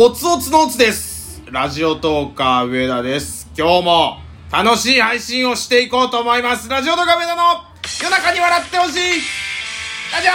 [0.00, 1.42] おつおつのおつです。
[1.50, 3.50] ラジオトーカー上田です。
[3.58, 4.18] 今日も
[4.48, 6.68] 楽しい配信をしていこうと思います。
[6.68, 7.42] ラジオトーカー上田の
[8.00, 8.98] 夜中に笑ってほしい
[10.14, 10.30] ラジオ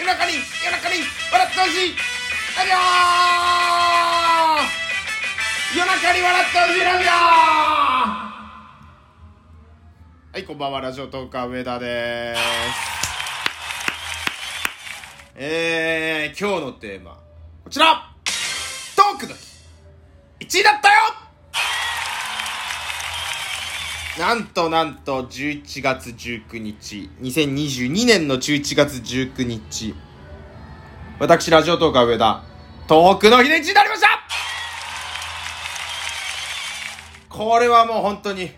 [0.00, 0.32] 夜中に
[0.64, 0.96] 夜中に
[1.30, 1.94] 笑ってほしい
[2.58, 2.74] ラジオ
[5.78, 7.10] 夜中に笑ってほしいラジオ
[10.32, 13.05] はい、こんばんは、ラジオトーカー上田です。
[15.38, 17.18] えー、今日のテーマ、
[17.62, 18.10] こちら。
[18.96, 20.94] トークの日 !1 位だったよ。
[24.18, 29.94] なんとなんと11月19日、2022年の11月19日、
[31.20, 32.42] 私、ラジオトーカー上田、
[32.86, 34.08] トークの日で1位になりました。
[37.28, 38.52] これはもう本当に、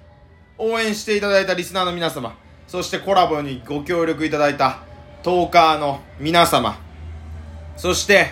[0.58, 2.36] 応援していただいたリスナーの皆様、
[2.69, 4.86] そしてコラボにご協力いただいた
[5.22, 6.78] トーカーの皆様、
[7.77, 8.28] そして、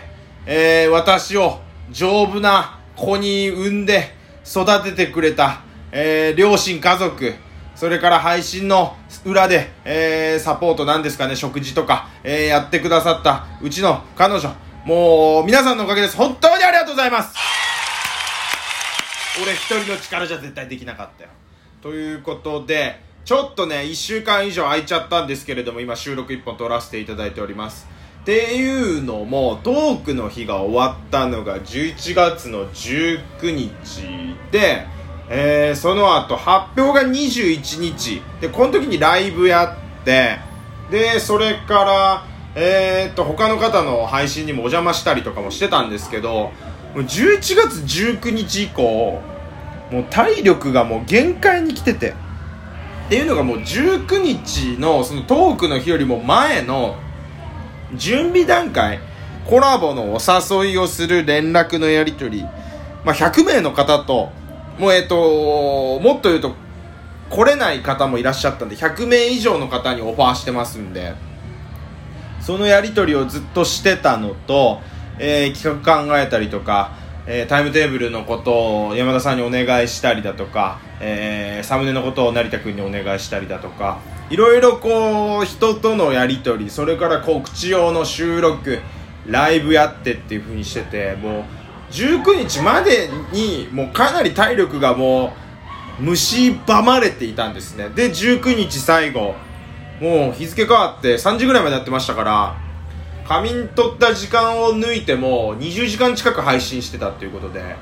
[0.47, 7.35] えー、私を丈夫な子に産んで育ててくれた、えー、両親家族、
[7.75, 16.17] それから配信の裏で、えー、サポートなんですかね、食事とか、えー、やってくださったうちの彼女、もう皆さんのおかげです。
[16.17, 17.35] 本当にありがとうございます
[19.43, 21.31] 俺一人の力じゃ絶対できなかったよ。
[21.83, 27.89] ということで、ちょっとね、1週間以上空いちゃったんですけれども、今収録1本撮らせていただいております。
[28.23, 33.73] っていうのも、トークの日が終わったのが11月の19日
[34.53, 34.87] で、
[35.29, 38.23] えー、その後発表が21日。
[38.41, 40.39] で、この時にライブやって、
[40.93, 42.25] で、それから、
[42.55, 46.53] えー、っと、他の方の配信にもお邪魔したりとかもしてたんですけど、も
[46.95, 49.21] う11月19日以降、
[49.91, 52.15] もう体力がもう限界に来てて。
[53.07, 56.97] っていうのがもう19日のそのトークの日よりも前の
[57.95, 58.99] 準備段階、
[59.49, 62.43] コラボのお誘いをする連絡のやり取り、
[63.05, 64.33] まあ、100名の方と、
[64.81, 66.57] もうえっと、もっと言うと、
[67.31, 71.15] 来れない方もいらっしゃったんで、100名以上の方にオファーしてますんで、
[72.41, 74.81] そのやり取りをずっとしてたのと、
[75.21, 83.99] えー企画考えたりとか、えータイムテーブルのことを山田さんにお願いしたりだとか、えーサムネのことを成田君にお願いしたりだとか
[84.31, 88.79] いろいろこう人とのやり取りそれから告知用の収録
[89.27, 91.45] ライブやってっていう風にしててもう
[91.93, 95.33] 19日までにもうかなり体力がも
[96.01, 97.89] う蝕まれていたんですね。
[97.89, 99.35] で19日最後
[100.01, 102.66] もう日付変わって3時ぐらいまでやってましたから
[103.29, 107.77] 仮眠取った時間を抜いても20時間近く配信してたっていうことで。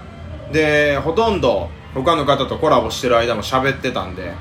[0.53, 4.32] でほとんど他の方とコラボしてる間も喋ってたんで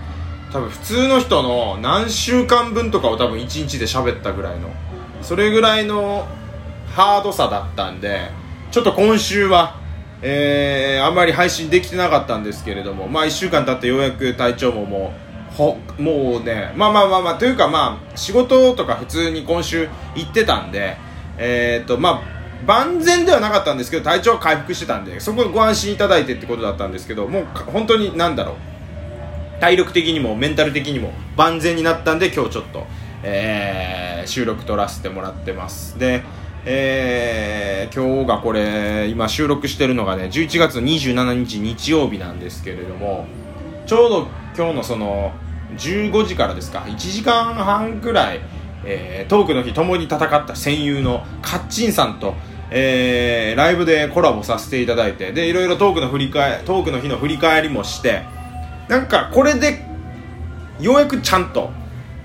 [0.52, 4.70] 多分普通の人の何週間分とかを多分1日で喋ったぐらいの
[5.22, 6.28] それぐらいの
[6.88, 8.30] ハードさだったんで
[8.72, 9.82] ちょっと今週は
[10.26, 15.23] えー、あんまり配信できてなかったんですけれどもまあ1週間経ってようやく体調ももう
[15.56, 20.98] ほもうねまあまあまあまあというかまあ仕事とか普通に今週行ってたんで
[21.38, 22.34] えっ、とまあ
[22.66, 28.56] 万全ではなかったんですけど体調は回復してたんでそこご安心いただいてってことだったんですけどもう本当になんだろう
[29.60, 32.86] 体力的にもメンタル的にも万全になったんで今日ちょっと、
[33.24, 36.00] えー収録撮らせてもらってます。
[36.00, 36.24] で、
[36.66, 43.28] えー今日がこれ今収録してるのがね11月27日日曜日なんですけれども
[43.86, 45.34] ちょうど今日のその
[45.78, 46.80] 15時からですか。
[46.80, 48.42] 1時間半くらい、
[48.86, 52.36] えートークの日共に戦った戦友のカッチンさんと、
[52.72, 58.24] えーライブでコラボさせていただいてでいろいろトークの振り返トークの日の振り返りもして
[58.88, 59.86] なんかこれで
[60.80, 61.72] ようやくちゃんと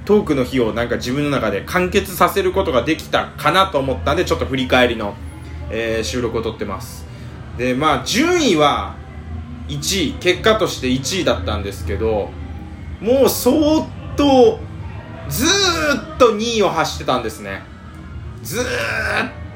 [0.04, 5.14] トークの日をなんか自分の中で完結させることができたかなと思ったんでちょっと振り返りの、
[5.70, 7.06] えー収録を撮ってます。
[7.58, 8.94] でまあ順位は
[9.68, 12.30] 1位結果として1位だったんですけど
[13.00, 13.86] もう相
[14.16, 14.58] 当
[15.28, 17.62] ずーっと2位を走ってたんですね。
[18.42, 18.64] ずーっ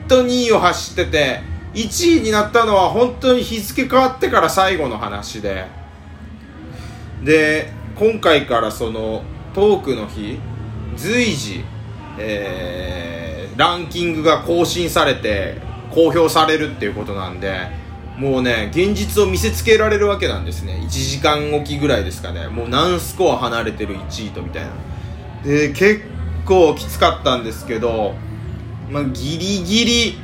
[0.08, 1.40] と2位を走ってて
[1.74, 5.66] 1位になったのは本当に日付変わってから最後の話で。
[7.22, 9.22] で今回からその
[9.54, 10.40] トークの日
[10.96, 11.64] 随時、
[12.18, 17.68] えーランキングが更新されて公表されるっていうことなんで
[18.16, 20.80] もうね現実を見せつけられるわけなんですね。
[20.84, 22.48] 1時間おきぐらいですかね。
[22.48, 24.70] もう何スコア離れてる1位とみたいな。
[25.44, 26.02] で結
[26.44, 28.14] 構きつかったんですけど、
[28.90, 30.18] まあ、ギリギリ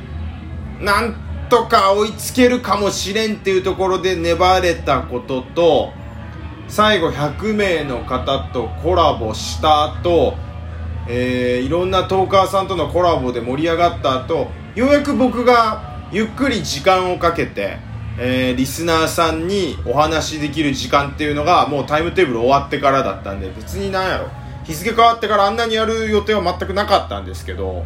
[0.81, 1.15] なん
[1.49, 5.91] とか追いつけるかもしれんっていうところで粘れたことと
[6.67, 10.35] 最後100名の方とコラボした後、
[11.07, 17.77] えー、いろんなトーカーさんとのコラボで盛り上がった後ようやく僕がゆっくり時間をかけて、
[18.17, 24.29] えー、リスナーさんにお話しできる時間っていうのがもうタイムテーブル終わってからだったんで別になんやろ。
[24.63, 27.85] 日付変わってからあんなにやる予定は全くなかったんですけど、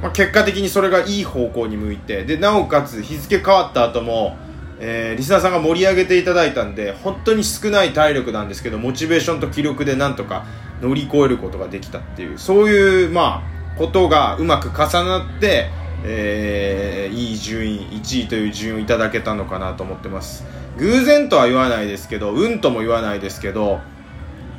[0.00, 4.36] まあ、結果的にそれがいい方向に向いてでなおかつ日付変わった後も
[4.84, 10.44] えー、リスナーさんが盛り上げていただいたんで本当に少ない体力なんですけどモチベーションと気力でなんとか
[10.80, 15.70] 乗り越えることができたっていうそういうまあことがうまく重なって、
[16.04, 20.44] えー、いい順位1位という順位をいただけたのかなと思ってます。
[20.78, 23.80] 偶然とは言わないですけど運とも言わないですけど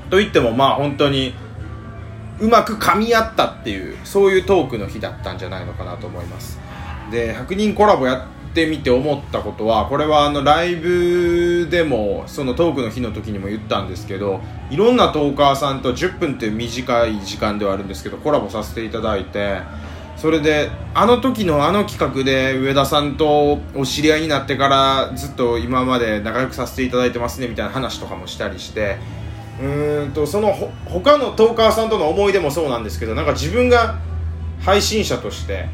[0.10, 1.34] といってもまあ本当に
[2.40, 6.60] うまく噛み合ったっていうそういうトークの日だったんじゃないのかなと思います。
[7.12, 19.62] で100人コラボやってみて思ったことはこれはあのライブでもそのトークの日の時にも言ったんですけどいろんなトーカーさんと10分っていう短い時間ではあるんですけどコラボさせていただいて
[20.24, 28.96] それであの時のあの企画で上田さんとお知り合いになってからずっと今まで仲良くさせていただいてますねみたいな話とかもしたりして
[29.60, 30.54] うーんとその
[30.86, 34.00] 他のトーカーさんとの思い出もそうなんですけどなんか自分が
[34.62, 35.68] 配信者として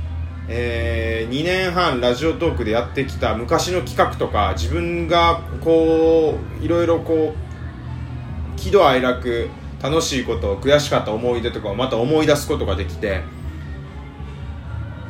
[0.47, 9.47] えー、2年半ラジオトークでやってきた昔の企画とか自分がこういろいろこう喜怒哀楽
[9.79, 13.21] 楽しいこと悔しかった思い出とかをまた思い出すことができて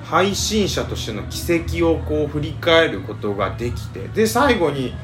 [0.10, 4.96] 配信者としての軌跡をこう振り返ることができてで最後に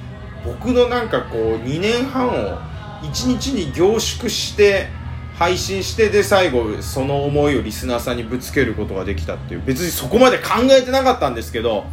[0.44, 2.58] 僕のなんかこう2年半を
[3.04, 4.88] 1日に凝縮して
[5.36, 9.64] 配信してで最後その思いをリスナーさんにぶつけることができたっていう。
[9.64, 11.86] 別にそこまで考えてなかったんですけど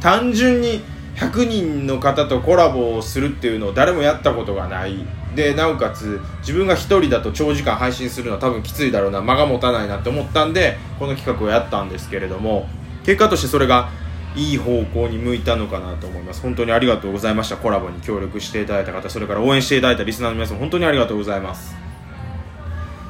[0.00, 0.82] 単純に
[1.18, 5.04] 100人の方とコラボをするっていうのを誰もやったことがない。
[5.34, 12.68] でなおかつ自分が1人だと長時間配信するのは多分きついだろうな間が持たないなって思ったんでこの企画をやったんですけれども。
[13.04, 13.88] 結果としてそれが
[14.36, 16.42] いい方向に向いたのかなと思います。
[16.42, 17.56] 本当にありがとうございました。
[17.56, 21.74] コラボに協力していただいた方それから応援していただいたリスナーの皆さん本当にありがとうございます。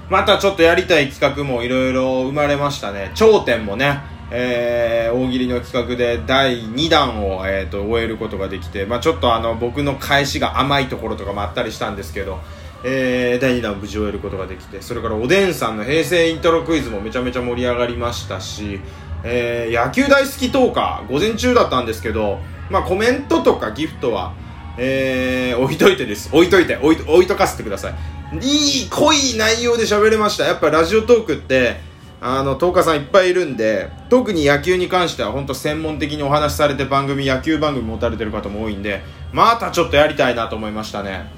[0.08, 3.10] またちょっとやりたい企画もいろいろ生まれましたね。
[3.14, 12.38] 頂点もね、えー、大喜利の企画で第2弾を、えーと、終えることができて、まあ、ちょっとあの僕の返しが甘いところとかもあったりしたんですけど、
[12.84, 18.80] えー、第2弾を無事終えることができてそれからおでんさんの平成イントロクイズもめちゃめちゃ盛り上がりましたし、
[19.24, 22.38] えー、野球大好きトーカー午前中だったんですけど、
[22.70, 24.34] まあ、コメントとかギフトは、
[24.76, 26.28] えー、置いといてです。
[26.32, 26.76] 置いといて。
[26.76, 27.94] 置い置いとかせてください。
[28.40, 30.44] いい濃い内容で喋れました。
[30.44, 31.80] やっぱラジオトークって
[32.20, 41.30] あのトーカーさんいっぱいいるんで特に野球に関しては本当専門的にお話しされて番組野球番組持たれてる方も多いんでまたちょっとやりたいなと思いましたね。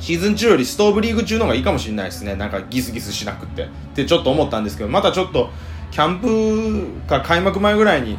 [0.00, 2.34] シーズン中よりストーブリーグ中の方がいいかもしれないですね。
[2.34, 3.64] なんかギスギスしなくって。
[3.64, 5.50] ってちょっと思ったんですけどまたちょっと
[5.90, 8.18] キャンプか開幕前ぐらいに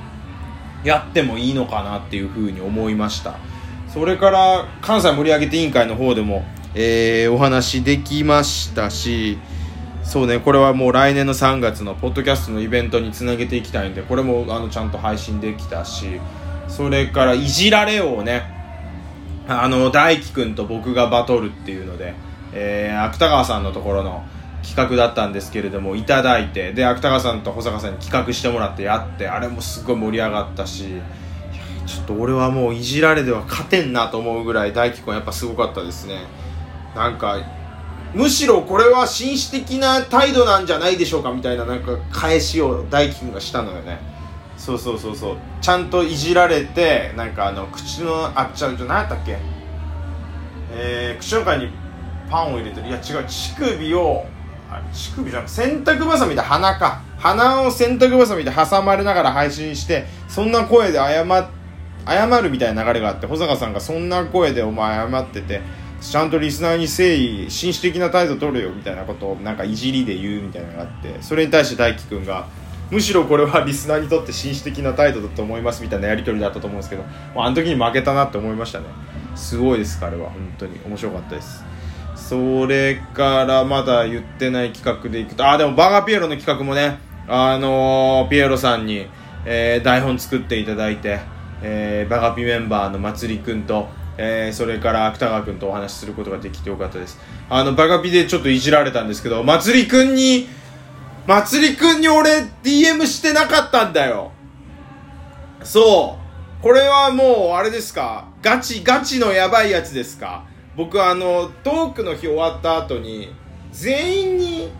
[0.83, 3.37] やってもいいのかなっていうふうに思いました。
[3.93, 6.45] それから関西盛り上げて委員会の方でも
[6.77, 9.39] えー、お話できましたし
[10.05, 16.21] そうねこれはもう来年の3月のポッドキャストのイベントにつなげていきたいんでこれもあのちゃんと配信できたし
[16.67, 18.43] それからいじられをね
[19.47, 22.13] あの大輝くんと僕がバトルっていうので、
[22.53, 24.23] えー、芥川さんのところの
[24.63, 31.01] 企画だったんですけれどもいただいてで芥川さんと保坂さんに企画してもらってやってあれもすごい盛り上がったし
[31.85, 36.21] ちょっと俺はもういじられでは勝てんなと思うぐらい大輝くんやっぱすごかったですね。
[36.95, 37.37] なんか
[38.15, 43.99] むしろこれは紳士的な態度なんじゃないでしょうかみたいななんか返しを大輝くんがしたのよね。
[44.57, 45.37] そうそうそうそう。
[45.61, 49.37] ちゃんといじられてなんかあの口のあっちゃうと何やったっけ？
[50.71, 51.69] えー、口の中に
[52.29, 52.87] パンを入れてる。
[52.87, 54.25] いや違う乳首を
[54.71, 57.01] あ乳首じゃなく洗濯ばさみで鼻か。
[57.17, 61.25] 鼻を洗濯ばさみで挟まれながら配信してそんな声で謝
[62.07, 65.61] 謝るみたいな流れがあって保坂さんがそんな声でお前謝ってて
[66.01, 72.47] ちゃんとリスナーに誠意紳士的な態度取るよみたいなことをなんかいじりで言うみたいなのがあってそれに対して大輝くんが
[72.91, 77.03] むしろこれはリスナーにとって紳士的な態度だと思いますみたいなやり取りだったと思うんですけど、
[77.35, 78.85] まあ、あの時に負けたなって思いましたね
[79.35, 81.63] すごいです彼は本当に面白かったです
[82.15, 89.07] それからまだ言ってない企画でいくとあでもバーガーピエロの企画もねあのー、ピエロさんに、
[89.45, 91.19] えー、台本作っていただいて、
[91.63, 93.87] えー、バガピメンバーのまつりくんと
[94.17, 97.19] えー、それから芥川君とお話しすることができてよかったです。
[97.49, 100.47] あのバカピでちょっといじられたんですけどまつりくんに
[101.27, 104.31] まつりくんに俺 DM してなかったんだよ。
[105.63, 106.63] そう。
[106.63, 108.27] これはもうあれですか。
[108.41, 110.45] ガチガチのやばいやつですか。
[110.75, 113.33] 僕あのトークの日終わった後に
[113.71, 114.71] 全員に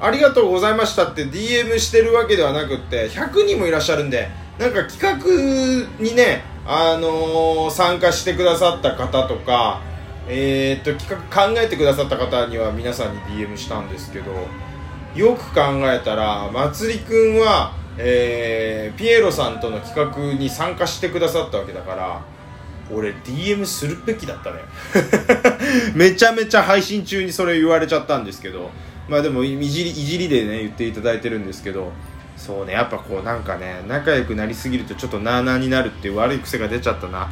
[0.00, 9.80] ありがとうございましたって DM してるわけではなくって100人もいらっしゃるんでなんか企画にね、あのー、参加してくださった方とか
[10.28, 14.32] えー、っと企画考えてくださった方には皆さんに DM したんですけど
[15.14, 22.24] よく考えたらまつりくんは、えー、ピエロさんとの企画に参加してくださったわけだから
[22.92, 24.60] 俺 DM するべきだったね。
[25.94, 28.70] めちゃめちゃ配信中にそれ言われちゃったんですけど
[29.08, 31.92] まあでもいじりいじりでね言っていただいてるんですけど
[32.36, 37.28] そうねやっぱこうなんかね仲良くなりすぎるとちょっとなあなあになるっていう悪い癖が出ちゃったな。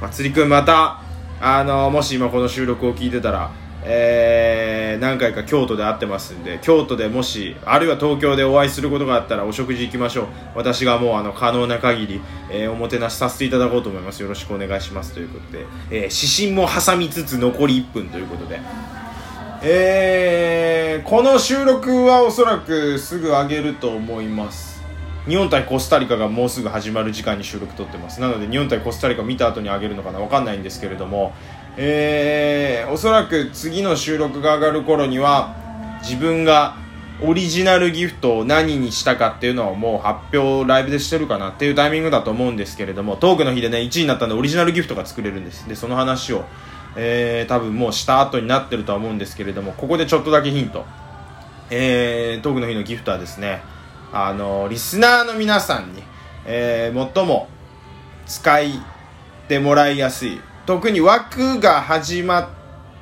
[0.00, 1.00] まつりくんまた
[1.40, 3.50] あのもし今この収録を聞いてたら
[3.82, 10.26] えー、何回か京都で会ってますんで京都でもしあるいは東京でお会いすることがあったらお食事行きましょう。
[10.56, 14.22] 私がもうあの可能な限り、えー、おもてなしさせていただこうと思います。
[14.22, 15.14] よろしくお願いします。
[15.14, 18.60] ということで、えー、指針も挟みつつ残り1分ということで。
[19.60, 24.80] えー、この収録はおそらくすぐ上げると思います。
[25.26, 28.20] 日本対コスタリカがもうすぐ始まる時間に収録撮ってます。
[28.20, 31.32] なので日本対コスタリカ見た後に上げるのかな分かんないんですけれども。
[31.76, 35.54] えー、おそらく次の収録が上がる頃には
[36.02, 36.76] 自分が
[37.20, 45.68] オリジナルギフトを何にしたかっていうのをもう発表ライブでしてるかなっていうタイミングだと思うんですけれどもトークの日でね1位になったんでオリジナルギフトが作れるんです。
[45.68, 46.44] でその話を、
[46.96, 50.84] えー、多分もうした後になってるとは思うんですけれどもここでちょっとだけヒント。
[51.70, 53.60] えー、トークの日のギフトはですね
[54.12, 56.02] あのリスナーの皆さんに、
[56.46, 57.48] えー、最も
[58.26, 58.64] 使っ
[59.48, 62.48] てもらいやすい特に枠が始まっ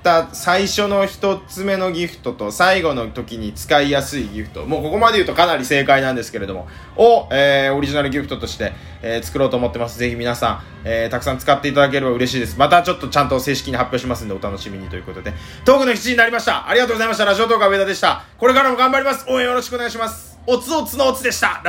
[0.07, 4.65] た最初の1つ目のギフトと最後の時に使いやすいギフト。
[4.65, 6.69] もうここまで言うとかなり正解なんですけれども。
[6.95, 8.73] を、えー、オリジナルギフトとして、
[9.03, 9.99] えー、作ろうと思ってます。
[9.99, 12.57] ぜひ皆さん、えー、たくさん使っていただければ嬉しいです。
[12.57, 15.35] またちょっとちゃんと正式に発表しますんでお楽しみにということで。
[15.65, 16.69] トークの7時になりました。
[16.69, 17.25] ありがとうございました。
[17.25, 18.25] ラジオトーク上田でした。
[18.39, 19.27] これからも頑張ります。
[19.29, 20.39] 応援よろしくお願いします。
[20.47, 21.61] おつおつのおつでした。